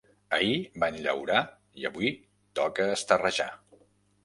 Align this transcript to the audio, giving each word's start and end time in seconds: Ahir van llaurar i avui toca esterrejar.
Ahir 0.35 0.53
van 0.83 0.97
llaurar 1.03 1.43
i 1.83 1.87
avui 1.91 2.11
toca 2.63 2.91
esterrejar. 2.97 3.49